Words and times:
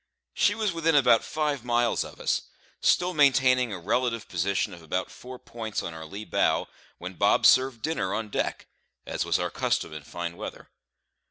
She 0.33 0.55
was 0.55 0.71
within 0.73 0.95
about 0.95 1.23
five 1.23 1.63
miles 1.63 2.03
of 2.03 2.19
us, 2.19 2.41
still 2.81 3.13
maintaining 3.13 3.69
her 3.69 3.79
relative 3.79 4.27
position 4.27 4.73
of 4.73 4.81
about 4.81 5.11
four 5.11 5.37
points 5.37 5.83
on 5.83 5.93
our 5.93 6.05
lee 6.07 6.25
bow, 6.25 6.67
when 6.97 7.13
Bob 7.13 7.45
served 7.45 7.83
dinner 7.83 8.11
on 8.11 8.29
deck, 8.29 8.65
as 9.05 9.25
was 9.25 9.37
our 9.37 9.51
custom 9.51 9.93
in 9.93 10.01
fine 10.03 10.37
weather. 10.37 10.71